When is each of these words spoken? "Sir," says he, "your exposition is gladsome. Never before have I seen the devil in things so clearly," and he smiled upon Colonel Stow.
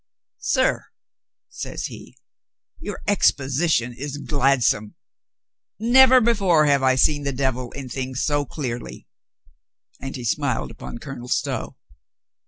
"Sir," 0.39 0.87
says 1.47 1.85
he, 1.85 2.17
"your 2.79 3.03
exposition 3.07 3.93
is 3.93 4.17
gladsome. 4.17 4.95
Never 5.77 6.19
before 6.19 6.65
have 6.65 6.81
I 6.81 6.95
seen 6.95 7.21
the 7.23 7.31
devil 7.31 7.69
in 7.73 7.87
things 7.87 8.23
so 8.23 8.43
clearly," 8.43 9.05
and 9.99 10.15
he 10.15 10.23
smiled 10.23 10.71
upon 10.71 10.97
Colonel 10.97 11.27
Stow. 11.27 11.77